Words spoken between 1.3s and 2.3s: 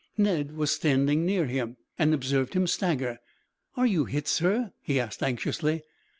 him, and